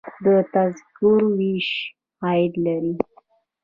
[0.23, 1.69] د تذکرو ویش
[2.25, 2.93] عاید لري